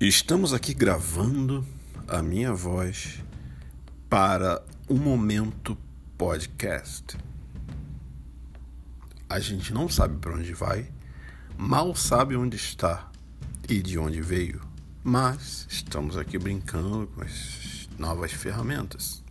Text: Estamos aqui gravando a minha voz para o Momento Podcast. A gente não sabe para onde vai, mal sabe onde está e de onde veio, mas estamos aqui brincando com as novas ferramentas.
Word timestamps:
Estamos 0.00 0.54
aqui 0.54 0.74
gravando 0.74 1.66
a 2.06 2.22
minha 2.22 2.54
voz 2.54 3.20
para 4.08 4.64
o 4.86 4.94
Momento 4.94 5.76
Podcast. 6.16 7.18
A 9.28 9.40
gente 9.40 9.74
não 9.74 9.88
sabe 9.88 10.16
para 10.18 10.36
onde 10.36 10.54
vai, 10.54 10.88
mal 11.56 11.96
sabe 11.96 12.36
onde 12.36 12.54
está 12.54 13.10
e 13.68 13.82
de 13.82 13.98
onde 13.98 14.20
veio, 14.20 14.60
mas 15.02 15.66
estamos 15.68 16.16
aqui 16.16 16.38
brincando 16.38 17.08
com 17.08 17.22
as 17.22 17.88
novas 17.98 18.32
ferramentas. 18.32 19.24